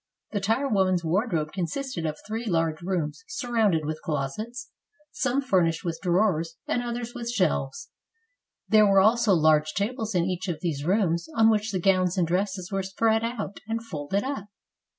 [0.31, 4.71] The tire woman's wardrobe consisted of three large rooms surrounded with closets,
[5.11, 7.91] some furnished with drawers, and others with shelves;
[8.67, 12.25] there were also large tables in each of these rooms, on which the gowns and
[12.25, 14.45] dresses were spread out and folded up.